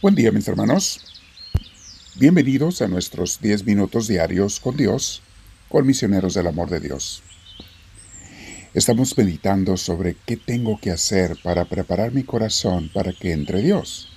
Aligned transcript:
Buen 0.00 0.14
día 0.14 0.30
mis 0.30 0.46
hermanos. 0.46 1.00
Bienvenidos 2.14 2.82
a 2.82 2.86
nuestros 2.86 3.40
10 3.40 3.66
minutos 3.66 4.06
diarios 4.06 4.60
con 4.60 4.76
Dios, 4.76 5.22
con 5.68 5.88
misioneros 5.88 6.34
del 6.34 6.46
amor 6.46 6.70
de 6.70 6.78
Dios. 6.78 7.24
Estamos 8.74 9.18
meditando 9.18 9.76
sobre 9.76 10.14
qué 10.24 10.36
tengo 10.36 10.78
que 10.80 10.92
hacer 10.92 11.36
para 11.42 11.64
preparar 11.64 12.12
mi 12.12 12.22
corazón 12.22 12.92
para 12.94 13.12
que 13.12 13.32
entre 13.32 13.60
Dios. 13.60 14.08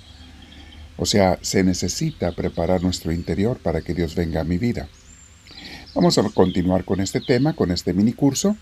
O 0.98 1.08
sea, 1.08 1.40
se 1.42 1.64
necesita 1.64 2.32
preparar 2.34 2.84
nuestro 2.84 3.12
interior 3.12 3.58
para 3.58 3.82
que 3.82 3.96
Dios 3.96 4.14
venga 4.14 4.42
a 4.42 4.44
mi 4.44 4.60
vida. 4.60 4.88
Vamos 5.96 6.16
a 6.20 6.30
continuar 6.30 6.86
con 6.86 7.02
este 7.02 7.22
tema, 7.22 7.54
con 7.54 7.72
este 7.72 7.94
mini 7.94 8.14
curso, 8.14 8.56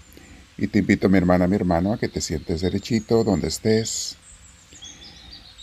y 0.58 0.68
te 0.68 0.80
invito, 0.80 1.10
mi 1.10 1.18
hermana, 1.18 1.48
mi 1.48 1.58
hermano, 1.58 1.92
a 1.92 1.98
que 1.98 2.08
te 2.08 2.22
sientes 2.22 2.62
derechito 2.62 3.26
donde 3.26 3.50
estés, 3.50 4.16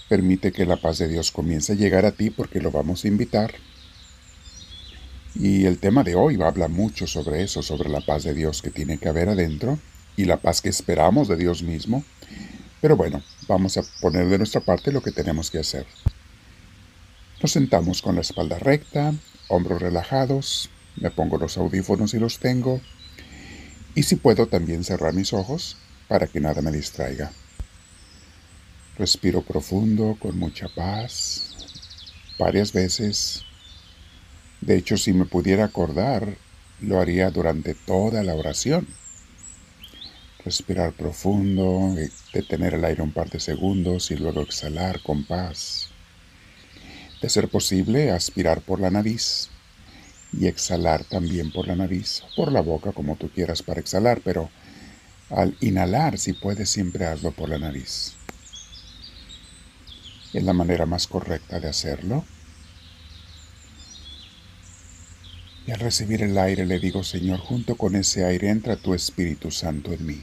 Permite 0.09 0.52
que 0.52 0.66
la 0.66 0.77
paz 0.77 0.98
de 0.98 1.09
Dios 1.09 1.33
comience 1.33 1.73
a 1.73 1.77
llegar 1.77 2.05
a 2.05 2.12
ti 2.12 2.30
porque 2.30 2.60
lo 2.60 2.70
vamos 2.70 3.05
a 3.05 3.09
invitar. 3.09 3.55
Y 5.34 5.66
el 5.66 5.79
tema 5.79 6.05
de 6.05 6.15
hoy 6.15 6.37
va 6.37 6.46
a 6.46 6.51
hablar 6.51 6.70
mucho 6.70 7.06
sobre 7.06 7.42
eso, 7.42 7.62
sobre 7.62 7.88
la 7.88 8.01
paz 8.01 8.24
de 8.24 8.32
Dios 8.32 8.62
que 8.62 8.70
tiene 8.70 8.98
que 8.98 9.09
haber 9.09 9.29
adentro 9.29 9.79
y 10.16 10.24
la 10.24 10.38
paz 10.38 10.62
que 10.62 10.69
esperamos 10.69 11.29
de 11.29 11.37
Dios 11.37 11.62
mismo. 11.62 12.05
Pero 12.80 12.96
bueno, 12.96 13.23
vamos 13.48 13.77
a 13.77 13.82
poner 14.01 14.29
de 14.29 14.38
nuestra 14.38 14.60
parte 14.60 14.92
lo 14.92 15.02
que 15.02 15.12
tenemos 15.12 15.51
que 15.51 15.59
hacer. 15.59 15.87
Nos 17.43 17.52
sentamos 17.52 18.01
con 18.01 18.15
la 18.15 18.23
espalda 18.23 18.59
recta, 18.59 19.12
hombros 19.48 19.82
relajados, 19.82 20.70
me 20.96 21.10
pongo 21.10 21.37
los 21.37 21.59
audífonos 21.59 22.15
y 22.15 22.18
los 22.18 22.38
tengo, 22.38 22.80
y 23.95 24.04
si 24.04 24.16
puedo 24.16 24.46
también 24.46 24.85
cerrar 24.85 25.15
mis 25.15 25.32
ojos 25.32 25.76
para 26.09 26.26
que 26.26 26.41
nada 26.41 26.63
me 26.63 26.70
distraiga. 26.70 27.32
Respiro 28.99 29.43
profundo, 29.43 30.16
con 30.19 30.39
mucha 30.39 30.69
paz, 30.69 31.55
varias 32.39 32.73
veces. 32.73 33.45
De 34.63 34.77
hecho, 34.77 34.97
si 34.97 35.13
me 35.13 35.27
pudiera 35.27 35.65
acordar, 35.65 36.38
lo 36.80 36.99
haría 36.99 37.30
durante 37.30 37.75
toda 37.75 38.23
la 38.23 38.35
oración. 38.35 38.88
Respirar 40.47 40.95
profundo, 40.95 41.95
eh, 41.99 42.11
detener 42.33 42.73
el 42.73 42.85
aire 42.87 43.03
un 43.03 43.13
par 43.13 43.29
de 43.29 43.38
segundos 43.38 44.11
y 44.11 44.16
luego 44.16 44.41
exhalar 44.41 45.03
con 45.03 45.25
paz. 45.25 45.91
De 47.21 47.29
ser 47.29 47.49
posible, 47.49 48.10
aspirar 48.10 48.63
por 48.63 48.81
la 48.81 48.91
nariz 48.91 49.51
y 50.33 50.47
exhalar 50.47 51.05
también 51.05 51.53
por 51.53 51.66
la 51.66 51.77
nariz, 51.77 52.23
por 52.35 52.51
la 52.51 52.63
boca 52.63 52.93
como 52.93 53.16
tú 53.16 53.29
quieras 53.29 53.63
para 53.63 53.81
exhalar, 53.81 54.23
pero 54.25 54.49
al 55.29 55.55
inhalar, 55.60 56.16
si 56.16 56.33
puedes, 56.33 56.71
siempre 56.71 57.05
hazlo 57.05 57.33
por 57.33 57.51
la 57.51 57.59
nariz. 57.59 58.16
Es 60.37 60.42
la 60.42 60.52
manera 60.52 60.84
más 60.84 61.06
correcta 61.06 61.60
de 61.60 61.68
hacerlo. 61.70 62.23
Y 65.66 65.70
al 65.70 65.81
recibir 65.81 66.22
el 66.22 66.37
aire 66.37 66.66
le 66.66 66.78
digo, 66.78 67.03
Señor, 67.03 67.41
junto 67.41 67.76
con 67.76 67.97
ese 67.97 68.26
aire 68.26 68.50
entra 68.50 68.76
tu 68.76 68.92
Espíritu 68.92 69.50
Santo 69.50 69.94
en 69.94 70.04
mí. 70.04 70.22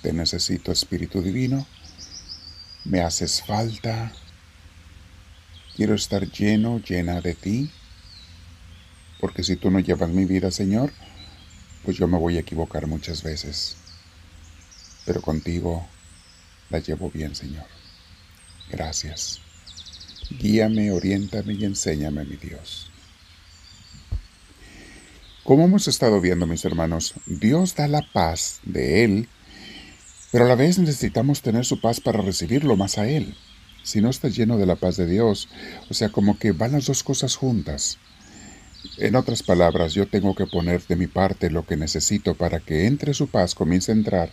Te 0.00 0.14
necesito, 0.14 0.72
Espíritu 0.72 1.20
Divino. 1.20 1.66
Me 2.86 3.02
haces 3.02 3.42
falta. 3.42 4.10
Quiero 5.76 5.94
estar 5.94 6.26
lleno, 6.26 6.78
llena 6.78 7.20
de 7.20 7.34
ti. 7.34 7.70
Porque 9.20 9.42
si 9.42 9.56
tú 9.56 9.70
no 9.70 9.80
llevas 9.80 10.08
mi 10.08 10.24
vida, 10.24 10.50
Señor, 10.50 10.94
pues 11.84 11.98
yo 11.98 12.08
me 12.08 12.16
voy 12.16 12.38
a 12.38 12.40
equivocar 12.40 12.86
muchas 12.86 13.22
veces. 13.22 13.76
Pero 15.04 15.20
contigo 15.20 15.86
la 16.70 16.78
llevo 16.78 17.10
bien, 17.10 17.34
Señor. 17.34 17.66
Gracias. 18.70 19.40
Guíame, 20.38 20.92
oriéntame 20.92 21.54
y 21.54 21.64
enséñame, 21.64 22.24
mi 22.24 22.36
Dios. 22.36 22.90
Como 25.42 25.64
hemos 25.64 25.88
estado 25.88 26.20
viendo, 26.20 26.46
mis 26.46 26.64
hermanos, 26.64 27.14
Dios 27.26 27.74
da 27.74 27.88
la 27.88 28.02
paz 28.12 28.60
de 28.62 29.04
Él, 29.04 29.28
pero 30.30 30.44
a 30.44 30.48
la 30.48 30.54
vez 30.54 30.78
necesitamos 30.78 31.42
tener 31.42 31.64
su 31.64 31.80
paz 31.80 32.00
para 32.00 32.22
recibirlo 32.22 32.76
más 32.76 32.98
a 32.98 33.08
Él. 33.08 33.34
Si 33.82 34.00
no 34.00 34.10
estás 34.10 34.36
lleno 34.36 34.58
de 34.58 34.66
la 34.66 34.76
paz 34.76 34.96
de 34.96 35.06
Dios, 35.06 35.48
o 35.88 35.94
sea, 35.94 36.10
como 36.10 36.38
que 36.38 36.52
van 36.52 36.72
las 36.72 36.86
dos 36.86 37.02
cosas 37.02 37.34
juntas. 37.34 37.98
En 38.98 39.16
otras 39.16 39.42
palabras, 39.42 39.94
yo 39.94 40.06
tengo 40.06 40.34
que 40.34 40.46
poner 40.46 40.86
de 40.86 40.96
mi 40.96 41.06
parte 41.06 41.50
lo 41.50 41.66
que 41.66 41.76
necesito 41.76 42.34
para 42.34 42.60
que 42.60 42.86
entre 42.86 43.14
su 43.14 43.26
paz, 43.28 43.54
comience 43.54 43.90
a 43.90 43.94
entrar 43.94 44.30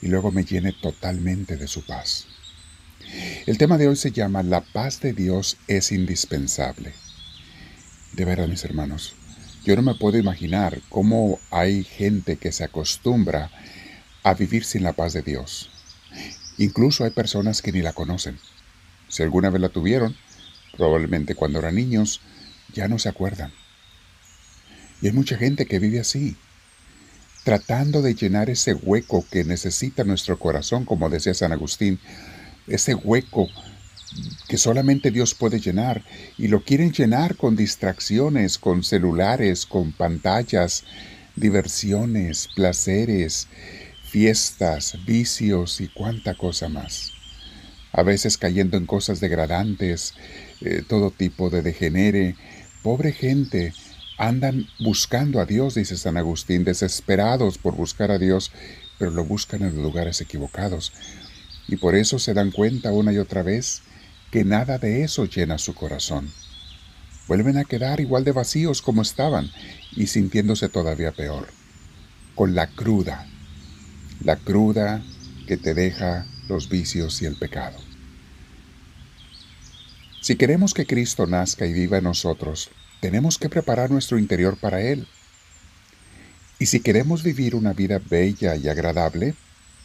y 0.00 0.08
luego 0.08 0.30
me 0.30 0.44
llene 0.44 0.72
totalmente 0.72 1.56
de 1.56 1.66
su 1.66 1.84
paz. 1.84 2.26
El 3.46 3.58
tema 3.58 3.78
de 3.78 3.86
hoy 3.86 3.94
se 3.94 4.10
llama 4.10 4.42
La 4.42 4.60
paz 4.60 5.00
de 5.00 5.12
Dios 5.12 5.56
es 5.68 5.92
indispensable. 5.92 6.94
De 8.12 8.24
verdad, 8.24 8.48
mis 8.48 8.64
hermanos, 8.64 9.14
yo 9.64 9.76
no 9.76 9.82
me 9.82 9.94
puedo 9.94 10.18
imaginar 10.18 10.80
cómo 10.88 11.38
hay 11.52 11.84
gente 11.84 12.38
que 12.38 12.50
se 12.50 12.64
acostumbra 12.64 13.52
a 14.24 14.34
vivir 14.34 14.64
sin 14.64 14.82
la 14.82 14.94
paz 14.94 15.12
de 15.12 15.22
Dios. 15.22 15.70
Incluso 16.58 17.04
hay 17.04 17.10
personas 17.10 17.62
que 17.62 17.70
ni 17.70 17.82
la 17.82 17.92
conocen. 17.92 18.36
Si 19.08 19.22
alguna 19.22 19.48
vez 19.48 19.60
la 19.62 19.68
tuvieron, 19.68 20.16
probablemente 20.76 21.36
cuando 21.36 21.60
eran 21.60 21.76
niños, 21.76 22.20
ya 22.74 22.88
no 22.88 22.98
se 22.98 23.10
acuerdan. 23.10 23.52
Y 25.00 25.06
hay 25.06 25.12
mucha 25.12 25.36
gente 25.36 25.66
que 25.66 25.78
vive 25.78 26.00
así, 26.00 26.36
tratando 27.44 28.02
de 28.02 28.16
llenar 28.16 28.50
ese 28.50 28.74
hueco 28.74 29.24
que 29.30 29.44
necesita 29.44 30.02
nuestro 30.02 30.36
corazón, 30.36 30.84
como 30.84 31.08
decía 31.10 31.32
San 31.32 31.52
Agustín, 31.52 32.00
ese 32.66 32.94
hueco 32.94 33.48
que 34.48 34.58
solamente 34.58 35.10
Dios 35.10 35.34
puede 35.34 35.60
llenar 35.60 36.02
y 36.38 36.48
lo 36.48 36.62
quieren 36.62 36.92
llenar 36.92 37.36
con 37.36 37.56
distracciones, 37.56 38.58
con 38.58 38.82
celulares, 38.82 39.66
con 39.66 39.92
pantallas, 39.92 40.84
diversiones, 41.34 42.48
placeres, 42.54 43.48
fiestas, 44.04 44.96
vicios 45.04 45.80
y 45.80 45.88
cuánta 45.88 46.34
cosa 46.34 46.68
más. 46.68 47.12
A 47.92 48.02
veces 48.02 48.38
cayendo 48.38 48.76
en 48.76 48.86
cosas 48.86 49.20
degradantes, 49.20 50.14
eh, 50.60 50.82
todo 50.86 51.10
tipo 51.10 51.50
de 51.50 51.62
degenere. 51.62 52.36
Pobre 52.82 53.12
gente, 53.12 53.72
andan 54.18 54.66
buscando 54.78 55.40
a 55.40 55.46
Dios, 55.46 55.74
dice 55.74 55.96
San 55.96 56.16
Agustín, 56.16 56.64
desesperados 56.64 57.58
por 57.58 57.74
buscar 57.74 58.10
a 58.10 58.18
Dios, 58.18 58.52
pero 58.98 59.10
lo 59.10 59.24
buscan 59.24 59.62
en 59.62 59.82
lugares 59.82 60.20
equivocados 60.20 60.92
y 61.68 61.76
por 61.76 61.94
eso 61.94 62.18
se 62.18 62.34
dan 62.34 62.50
cuenta 62.50 62.92
una 62.92 63.12
y 63.12 63.18
otra 63.18 63.42
vez 63.42 63.82
que 64.30 64.44
nada 64.44 64.78
de 64.78 65.02
eso 65.02 65.24
llena 65.24 65.58
su 65.58 65.74
corazón. 65.74 66.30
Vuelven 67.28 67.56
a 67.56 67.64
quedar 67.64 68.00
igual 68.00 68.24
de 68.24 68.32
vacíos 68.32 68.82
como 68.82 69.02
estaban 69.02 69.50
y 69.96 70.06
sintiéndose 70.06 70.68
todavía 70.68 71.12
peor, 71.12 71.48
con 72.34 72.54
la 72.54 72.68
cruda, 72.68 73.26
la 74.22 74.36
cruda 74.36 75.02
que 75.46 75.56
te 75.56 75.74
deja 75.74 76.26
los 76.48 76.68
vicios 76.68 77.20
y 77.22 77.26
el 77.26 77.36
pecado. 77.36 77.78
Si 80.20 80.36
queremos 80.36 80.74
que 80.74 80.86
Cristo 80.86 81.26
nazca 81.26 81.66
y 81.66 81.72
viva 81.72 81.98
en 81.98 82.04
nosotros, 82.04 82.70
tenemos 83.00 83.38
que 83.38 83.48
preparar 83.48 83.90
nuestro 83.90 84.18
interior 84.18 84.56
para 84.56 84.80
Él. 84.80 85.06
Y 86.58 86.66
si 86.66 86.80
queremos 86.80 87.22
vivir 87.22 87.54
una 87.54 87.72
vida 87.72 88.00
bella 88.00 88.56
y 88.56 88.68
agradable, 88.68 89.34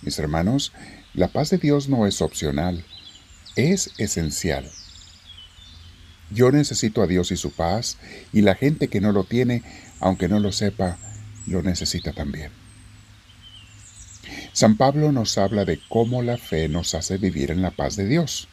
mis 0.01 0.17
hermanos, 0.19 0.71
la 1.13 1.27
paz 1.27 1.49
de 1.49 1.57
Dios 1.57 1.89
no 1.89 2.07
es 2.07 2.21
opcional, 2.21 2.83
es 3.55 3.91
esencial. 3.97 4.69
Yo 6.29 6.51
necesito 6.51 7.01
a 7.01 7.07
Dios 7.07 7.31
y 7.31 7.37
su 7.37 7.51
paz, 7.51 7.97
y 8.31 8.41
la 8.41 8.55
gente 8.55 8.87
que 8.87 9.01
no 9.01 9.11
lo 9.11 9.25
tiene, 9.25 9.63
aunque 9.99 10.29
no 10.29 10.39
lo 10.39 10.51
sepa, 10.51 10.97
lo 11.45 11.61
necesita 11.61 12.13
también. 12.13 12.51
San 14.53 14.77
Pablo 14.77 15.11
nos 15.11 15.37
habla 15.37 15.65
de 15.65 15.79
cómo 15.89 16.21
la 16.21 16.37
fe 16.37 16.69
nos 16.69 16.95
hace 16.95 17.17
vivir 17.17 17.51
en 17.51 17.61
la 17.61 17.71
paz 17.71 17.95
de 17.95 18.07
Dios. 18.07 18.47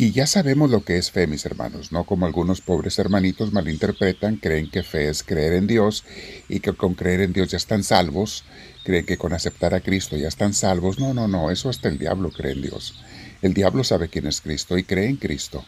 Y 0.00 0.12
ya 0.12 0.28
sabemos 0.28 0.70
lo 0.70 0.84
que 0.84 0.96
es 0.96 1.10
fe, 1.10 1.26
mis 1.26 1.44
hermanos, 1.44 1.90
no 1.90 2.04
como 2.04 2.24
algunos 2.24 2.60
pobres 2.60 3.00
hermanitos 3.00 3.52
malinterpretan, 3.52 4.36
creen 4.36 4.70
que 4.70 4.84
fe 4.84 5.08
es 5.08 5.24
creer 5.24 5.54
en 5.54 5.66
Dios 5.66 6.04
y 6.48 6.60
que 6.60 6.72
con 6.72 6.94
creer 6.94 7.20
en 7.20 7.32
Dios 7.32 7.48
ya 7.48 7.56
están 7.56 7.82
salvos, 7.82 8.44
creen 8.84 9.04
que 9.04 9.18
con 9.18 9.32
aceptar 9.32 9.74
a 9.74 9.80
Cristo 9.80 10.16
ya 10.16 10.28
están 10.28 10.54
salvos. 10.54 11.00
No, 11.00 11.14
no, 11.14 11.26
no, 11.26 11.50
eso 11.50 11.68
hasta 11.68 11.88
el 11.88 11.98
diablo 11.98 12.30
cree 12.30 12.52
en 12.52 12.62
Dios. 12.62 13.02
El 13.42 13.54
diablo 13.54 13.82
sabe 13.82 14.08
quién 14.08 14.28
es 14.28 14.40
Cristo 14.40 14.78
y 14.78 14.84
cree 14.84 15.08
en 15.08 15.16
Cristo. 15.16 15.64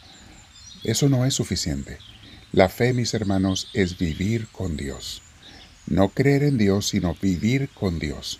Eso 0.84 1.08
no 1.08 1.26
es 1.26 1.34
suficiente. 1.34 1.98
La 2.52 2.68
fe, 2.68 2.92
mis 2.92 3.14
hermanos, 3.14 3.68
es 3.74 3.98
vivir 3.98 4.46
con 4.52 4.76
Dios. 4.76 5.22
No 5.88 6.10
creer 6.10 6.44
en 6.44 6.56
Dios, 6.56 6.86
sino 6.90 7.16
vivir 7.20 7.68
con 7.74 7.98
Dios 7.98 8.38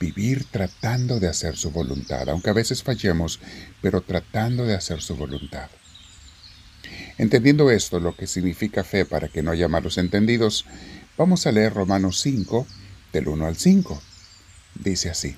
vivir 0.00 0.46
tratando 0.50 1.20
de 1.20 1.28
hacer 1.28 1.56
su 1.56 1.70
voluntad, 1.70 2.28
aunque 2.30 2.48
a 2.48 2.54
veces 2.54 2.82
fallemos, 2.82 3.38
pero 3.82 4.00
tratando 4.00 4.64
de 4.64 4.74
hacer 4.74 5.02
su 5.02 5.14
voluntad. 5.14 5.68
Entendiendo 7.18 7.70
esto, 7.70 8.00
lo 8.00 8.16
que 8.16 8.26
significa 8.26 8.82
fe 8.82 9.04
para 9.04 9.28
que 9.28 9.42
no 9.42 9.50
haya 9.50 9.68
malos 9.68 9.98
entendidos, 9.98 10.64
vamos 11.18 11.46
a 11.46 11.52
leer 11.52 11.74
Romanos 11.74 12.18
5, 12.22 12.66
del 13.12 13.28
1 13.28 13.46
al 13.46 13.56
5. 13.56 14.02
Dice 14.76 15.10
así, 15.10 15.36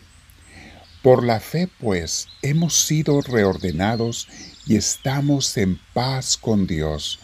Por 1.03 1.25
la 1.25 1.41
fe, 1.41 1.69
pues, 1.81 2.29
hemos 2.43 2.87
sido 2.87 3.21
reordenados 3.21 4.29
y 4.65 4.77
estamos 4.77 5.57
en 5.57 5.81
paz 5.93 6.37
con 6.37 6.69
Dios 6.69 7.19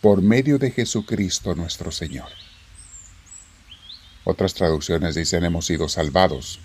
por 0.00 0.22
medio 0.22 0.58
de 0.58 0.70
Jesucristo 0.70 1.54
nuestro 1.54 1.90
Señor. 1.90 2.28
Otras 4.24 4.54
traducciones 4.54 5.14
dicen 5.14 5.44
hemos 5.44 5.66
sido 5.66 5.88
salvados, 5.88 6.60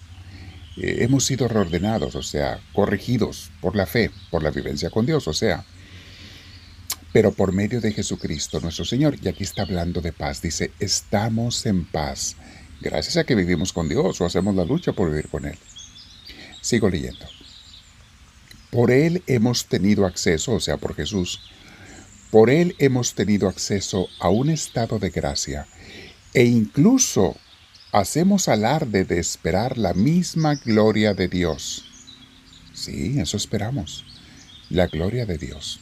eh, 0.78 0.98
hemos 1.00 1.25
sido 1.25 1.48
reordenados, 1.48 2.16
o 2.16 2.24
sea, 2.24 2.60
corregidos 2.74 3.52
por 3.62 3.75
la 3.75 3.86
fe, 3.86 4.12
por 4.31 4.44
la 4.44 4.52
vivencia 4.52 4.90
con 4.90 5.06
Dios, 5.06 5.28
o 5.28 5.34
sea, 5.34 5.66
pero 7.12 7.31
por 7.31 7.52
medio 7.52 7.80
de 7.80 7.92
Jesucristo 7.92 8.60
nuestro 8.60 8.84
Señor. 8.84 9.16
Y 9.22 9.28
aquí 9.28 9.44
está 9.44 9.62
hablando 9.62 10.02
de 10.02 10.12
paz. 10.12 10.42
Dice, 10.42 10.72
estamos 10.80 11.66
en 11.66 11.86
paz, 11.86 12.36
gracias 12.81 13.18
a 13.18 13.24
que 13.24 13.36
vivimos 13.36 13.72
con 13.72 13.88
Dios 13.88 14.20
o 14.20 14.25
hacemos 14.25 14.56
la 14.56 14.66
lucha 14.66 14.94
por 14.94 15.10
vivir 15.10 15.30
con 15.30 15.46
Él. 15.46 15.58
Sigo 16.60 16.90
leyendo. 16.90 17.25
Por 18.72 18.90
Él 18.90 19.22
hemos 19.28 19.68
tenido 19.68 20.08
acceso, 20.08 20.54
o 20.54 20.60
sea, 20.60 20.78
por 20.78 20.96
Jesús, 20.96 21.40
por 22.31 22.50
Él 22.50 22.75
hemos 22.80 23.14
tenido 23.14 23.48
acceso 23.48 24.08
a 24.20 24.30
un 24.30 24.50
estado 24.50 24.98
de 24.98 25.12
gracia 25.12 25.68
e 26.34 26.46
incluso 26.46 27.38
hacemos 27.94 28.48
alarde 28.48 29.06
de 29.06 29.19
esperar 29.19 29.78
la 29.78 29.94
misma 29.94 30.56
gloria 30.56 31.13
de 31.13 31.28
Dios. 31.28 31.86
Sí, 32.74 33.19
eso 33.19 33.38
esperamos, 33.38 34.04
la 34.72 34.88
gloria 34.88 35.28
de 35.28 35.38
Dios, 35.38 35.80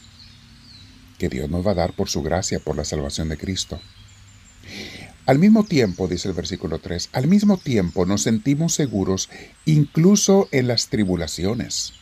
que 1.18 1.30
Dios 1.30 1.48
nos 1.48 1.66
va 1.66 1.70
a 1.70 1.76
dar 1.76 1.94
por 1.94 2.10
su 2.10 2.22
gracia, 2.22 2.60
por 2.60 2.76
la 2.76 2.84
salvación 2.84 3.30
de 3.30 3.38
Cristo. 3.38 3.80
Al 5.24 5.38
mismo 5.38 5.64
tiempo, 5.64 6.06
dice 6.06 6.28
el 6.28 6.34
versículo 6.34 6.80
3, 6.80 7.08
al 7.12 7.28
mismo 7.28 7.56
tiempo 7.56 8.04
nos 8.04 8.22
sentimos 8.22 8.74
seguros 8.74 9.30
incluso 9.64 10.48
en 10.52 10.68
las 10.68 10.88
tribulaciones, 10.88 11.94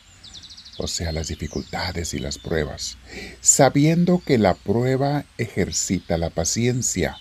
o 0.77 0.87
sea, 0.87 1.13
las 1.13 1.29
dificultades 1.29 2.13
y 2.13 2.19
las 2.19 2.37
pruebas, 2.37 2.97
sabiendo 3.39 4.21
que 4.25 4.37
la 4.37 4.55
prueba 4.55 5.23
ejercita 5.37 6.17
la 6.17 6.31
paciencia 6.31 7.15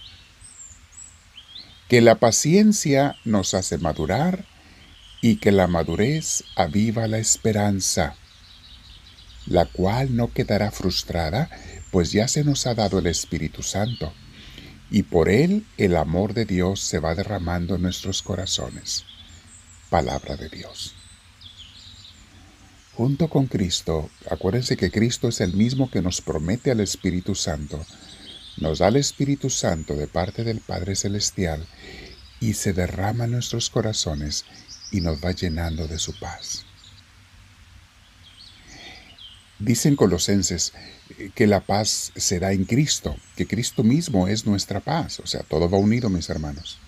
que 1.91 2.01
la 2.01 2.21
paciencia 2.21 3.17
nos 3.25 3.53
hace 3.53 3.77
madurar 3.77 4.45
y 5.21 5.39
que 5.39 5.51
la 5.51 5.67
madurez 5.67 6.45
aviva 6.55 7.09
la 7.09 7.19
esperanza, 7.19 8.15
la 9.47 9.65
cual 9.67 10.15
no 10.15 10.33
quedará 10.33 10.71
frustrada, 10.71 11.51
pues 11.91 12.13
ya 12.13 12.29
se 12.29 12.45
nos 12.45 12.69
ha 12.69 12.77
dado 12.77 13.01
el 13.01 13.09
Espíritu 13.09 13.65
Santo, 13.65 14.13
y 14.89 15.03
por 15.03 15.29
él 15.29 15.67
el 15.79 15.97
amor 15.97 16.33
de 16.33 16.45
Dios 16.45 16.79
se 16.79 17.01
va 17.01 17.17
derramando 17.17 17.75
en 17.75 17.83
nuestros 17.83 18.23
corazones. 18.23 19.05
Palabra 19.89 20.37
de 20.37 20.49
Dios. 20.49 20.95
Junto 22.95 23.29
con 23.29 23.47
Cristo, 23.49 24.11
acuérdense 24.31 24.77
que 24.77 24.93
Cristo 24.93 25.27
es 25.27 25.41
el 25.41 25.55
mismo 25.55 25.91
que 25.91 26.03
nos 26.03 26.21
promete 26.21 26.71
al 26.71 26.79
Espíritu 26.79 27.35
Santo, 27.35 27.85
nos 28.57 28.79
da 28.79 28.89
el 28.89 28.97
Espíritu 28.97 29.51
Santo 29.51 29.95
de 29.95 30.07
parte 30.07 30.45
del 30.45 30.61
Padre 30.61 30.97
Celestial 30.97 31.67
y 32.41 32.55
se 32.55 32.73
derrama 32.73 33.25
en 33.25 33.33
nuestros 33.33 33.71
corazones 33.71 34.45
y 34.91 35.01
nos 35.01 35.23
va 35.25 35.33
llenando 35.33 35.87
de 35.87 35.99
su 35.99 36.19
paz. 36.19 36.65
Dicen 39.59 39.95
colosenses 39.95 40.73
eh, 41.19 41.31
que 41.35 41.47
la 41.47 41.61
paz 41.61 42.13
se 42.17 42.41
da 42.41 42.53
en 42.53 42.65
Cristo, 42.65 43.17
que 43.37 43.47
Cristo 43.47 43.85
mismo 43.85 44.27
es 44.27 44.47
nuestra 44.47 44.81
paz, 44.81 45.21
o 45.21 45.27
sea, 45.27 45.43
todo 45.43 45.69
va 45.69 45.79
unido, 45.79 46.09
mis 46.09 46.31
hermanos. 46.31 46.79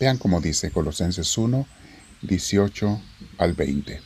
Vean 0.00 0.16
cómo 0.16 0.40
dice 0.40 0.70
Colosenses 0.70 1.36
1, 1.36 1.66
18 2.22 3.02
al 3.38 3.52
20. 3.52 4.00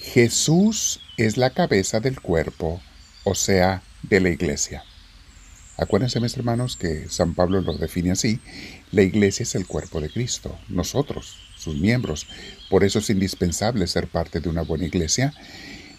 Jesús 0.00 1.00
es 1.18 1.36
la 1.36 1.50
cabeza 1.50 2.00
del 2.00 2.20
cuerpo, 2.20 2.80
o 3.24 3.34
sea, 3.34 3.82
de 4.02 4.20
la 4.20 4.30
iglesia. 4.30 4.82
Acuérdense, 5.80 6.20
mis 6.20 6.36
hermanos, 6.36 6.76
que 6.76 7.08
San 7.08 7.34
Pablo 7.34 7.62
lo 7.62 7.72
define 7.72 8.10
así. 8.10 8.38
La 8.92 9.00
iglesia 9.00 9.44
es 9.44 9.54
el 9.54 9.66
cuerpo 9.66 10.02
de 10.02 10.10
Cristo, 10.10 10.58
nosotros, 10.68 11.38
sus 11.56 11.80
miembros. 11.80 12.26
Por 12.68 12.84
eso 12.84 12.98
es 12.98 13.08
indispensable 13.08 13.86
ser 13.86 14.06
parte 14.06 14.40
de 14.40 14.50
una 14.50 14.60
buena 14.60 14.84
iglesia, 14.84 15.32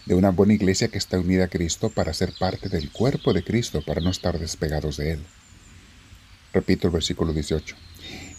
de 0.05 0.13
una 0.13 0.29
buena 0.29 0.53
iglesia 0.53 0.89
que 0.89 0.99
está 0.99 1.17
unida 1.17 1.45
a 1.45 1.47
Cristo 1.47 1.89
para 1.89 2.13
ser 2.13 2.31
parte 2.39 2.69
del 2.69 2.91
cuerpo 2.91 3.33
de 3.33 3.43
Cristo, 3.43 3.81
para 3.83 4.01
no 4.01 4.11
estar 4.11 4.37
despegados 4.37 4.97
de 4.97 5.13
Él. 5.13 5.19
Repito 6.53 6.85
el 6.85 6.93
versículo 6.93 7.33
18. 7.33 7.75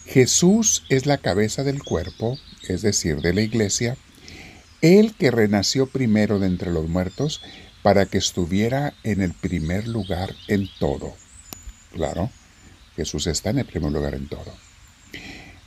Jesús 0.05 0.85
es 0.87 1.05
la 1.05 1.17
cabeza 1.17 1.65
del 1.65 1.83
cuerpo, 1.83 2.39
es 2.69 2.81
decir, 2.83 3.19
de 3.19 3.33
la 3.33 3.41
iglesia, 3.41 3.97
el 4.79 5.13
que 5.13 5.29
renació 5.29 5.87
primero 5.87 6.39
de 6.39 6.47
entre 6.47 6.71
los 6.71 6.87
muertos 6.87 7.41
para 7.81 8.05
que 8.05 8.17
estuviera 8.17 8.93
en 9.03 9.21
el 9.21 9.33
primer 9.33 9.89
lugar 9.89 10.33
en 10.47 10.69
todo. 10.79 11.17
Claro, 11.93 12.31
Jesús 12.95 13.27
está 13.27 13.51
en 13.51 13.59
el 13.59 13.65
primer 13.65 13.91
lugar 13.91 14.15
en 14.15 14.27
todo. 14.27 14.53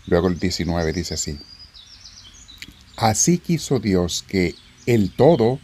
Luego 0.06 0.28
el 0.28 0.38
19 0.38 0.92
dice 0.92 1.14
así. 1.14 1.38
Así 2.96 3.38
quiso 3.38 3.78
Dios 3.78 4.24
que 4.26 4.54
el 4.86 5.10
todo 5.12 5.60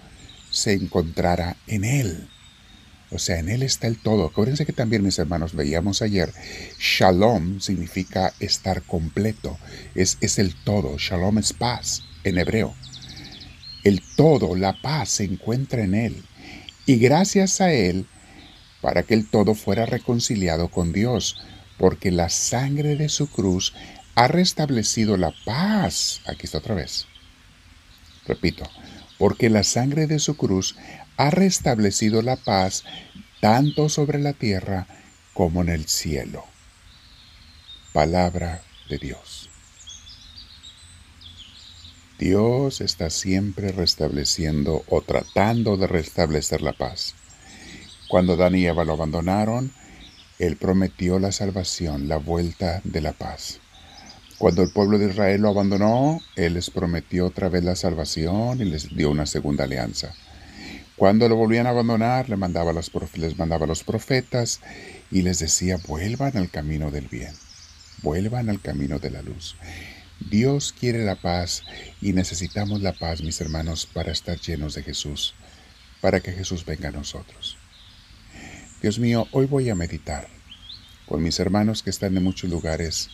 se 0.51 0.75
encontrara 0.75 1.57
en 1.67 1.85
Él. 1.85 2.29
O 3.11 3.19
sea, 3.19 3.39
en 3.39 3.49
Él 3.49 3.63
está 3.63 3.89
el 3.89 3.99
todo. 3.99 4.27
Acuérdense 4.27 4.65
que 4.65 4.73
también, 4.73 5.03
mis 5.03 5.19
hermanos, 5.19 5.55
veíamos 5.55 6.01
ayer, 6.01 6.33
shalom 6.79 7.61
significa 7.61 8.33
estar 8.41 8.83
completo. 8.83 9.59
Es, 9.95 10.19
es 10.21 10.39
el 10.39 10.55
todo. 10.55 10.97
Shalom 10.99 11.39
es 11.39 11.53
paz 11.53 12.05
en 12.25 12.39
hebreo. 12.39 12.75
El 13.85 14.01
todo, 14.17 14.55
la 14.55 14.81
paz, 14.81 15.11
se 15.11 15.25
encuentra 15.25 15.83
en 15.83 15.95
Él. 15.95 16.25
Y 16.87 16.97
gracias 16.97 17.61
a 17.61 17.73
Él 17.73 18.07
para 18.83 19.05
que 19.05 19.15
el 19.15 19.27
todo 19.27 19.55
fuera 19.55 19.87
reconciliado 19.87 20.69
con 20.69 20.93
Dios, 20.93 21.41
porque 21.79 22.11
la 22.11 22.29
sangre 22.29 22.97
de 22.97 23.09
su 23.09 23.31
cruz 23.31 23.73
ha 24.15 24.29
restablecido 24.29 25.17
la 25.17 25.33
paz. 25.47 26.21
Aquí 26.27 26.45
está 26.45 26.59
otra 26.59 26.75
vez. 26.75 27.07
Repito, 28.27 28.69
porque 29.19 29.49
la 29.49 29.63
sangre 29.63 30.07
de 30.07 30.19
su 30.19 30.37
cruz 30.37 30.77
ha 31.17 31.31
restablecido 31.31 32.21
la 32.21 32.37
paz 32.37 32.85
tanto 33.41 33.89
sobre 33.89 34.19
la 34.19 34.35
tierra 34.35 34.87
como 35.33 35.63
en 35.63 35.71
el 35.71 35.87
cielo. 35.87 36.45
Palabra 37.93 38.63
de 38.89 38.99
Dios. 38.99 39.49
Dios 42.19 42.81
está 42.81 43.11
siempre 43.11 43.73
restableciendo 43.73 44.85
o 44.89 45.03
tratando 45.03 45.77
de 45.77 45.89
restablecer 45.89 46.63
la 46.63 46.73
paz. 46.73 47.17
Cuando 48.13 48.37
Dan 48.37 48.55
y 48.55 48.67
Eva 48.67 48.85
lo 48.85 48.93
abandonaron, 48.93 49.73
Él 50.39 50.57
prometió 50.57 51.19
la 51.19 51.33
salvación, 51.33 52.09
la 52.09 52.19
vuelta 52.19 52.83
de 52.85 53.01
la 53.01 53.15
paz. 53.15 53.61
Cuando 54.37 54.63
el 54.63 54.71
pueblo 54.71 54.99
de 54.99 55.09
Israel 55.09 55.41
lo 55.41 55.49
abandonó, 55.49 56.21
Él 56.37 56.53
les 56.53 56.69
prometió 56.69 57.25
otra 57.25 57.49
vez 57.49 57.65
la 57.65 57.75
salvación 57.75 58.61
y 58.61 58.67
les 58.67 58.95
dio 58.95 59.09
una 59.09 59.25
segunda 59.25 59.65
alianza. 59.65 60.13
Cuando 60.95 61.27
lo 61.27 61.37
volvían 61.37 61.67
a 61.67 61.71
abandonar, 61.71 62.29
les 62.29 62.39
mandaba, 62.39 62.75
mandaba 63.39 63.65
a 63.65 63.67
los 63.67 63.83
profetas 63.83 64.61
y 65.11 65.23
les 65.23 65.39
decía, 65.39 65.79
vuelvan 65.89 66.37
al 66.37 66.51
camino 66.51 66.91
del 66.91 67.09
bien, 67.09 67.33
vuelvan 68.03 68.51
al 68.51 68.61
camino 68.61 68.99
de 68.99 69.09
la 69.09 69.23
luz. 69.23 69.57
Dios 70.21 70.75
quiere 70.79 71.03
la 71.07 71.17
paz 71.17 71.63
y 72.03 72.13
necesitamos 72.13 72.83
la 72.83 72.93
paz, 72.93 73.23
mis 73.23 73.41
hermanos, 73.41 73.89
para 73.91 74.13
estar 74.13 74.39
llenos 74.39 74.75
de 74.75 74.83
Jesús, 74.83 75.35
para 76.03 76.21
que 76.21 76.33
Jesús 76.33 76.67
venga 76.67 76.91
a 76.91 76.93
nosotros. 76.93 77.57
Dios 78.83 78.99
mío, 78.99 79.29
hoy 79.31 79.47
voy 79.47 79.71
a 79.71 79.77
meditar 79.77 80.27
con 81.07 81.23
mis 81.23 81.39
hermanos 81.39 81.85
que 81.85 81.91
están 81.91 82.17
en 82.17 82.25
muchos 82.25 82.51
lugares. 82.51 83.11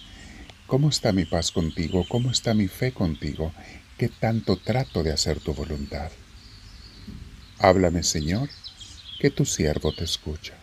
¿Cómo 0.67 0.89
está 0.89 1.13
mi 1.13 1.27
paz 1.27 1.53
contigo? 1.53 2.07
¿Cómo 2.09 2.31
está 2.31 2.55
mi 2.55 2.69
fe 2.69 2.93
contigo? 2.93 3.53
¿Qué 3.99 4.09
tanto 4.09 4.57
trato 4.57 5.03
de 5.03 5.13
hacer 5.13 5.41
tu 5.41 5.53
voluntad? 5.53 6.11
Háblame, 7.59 8.03
Señor, 8.03 8.49
que 9.21 9.29
tu 9.29 9.45
siervo 9.45 9.93
te 9.93 10.05
escucha. 10.05 10.58